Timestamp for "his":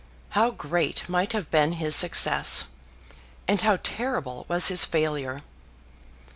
1.73-1.95, 4.69-4.83